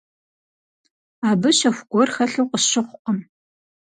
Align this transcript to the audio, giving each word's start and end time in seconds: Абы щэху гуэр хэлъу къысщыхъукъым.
Абы 1.29 1.49
щэху 1.57 1.85
гуэр 1.91 2.09
хэлъу 2.15 2.49
къысщыхъукъым. 2.51 3.19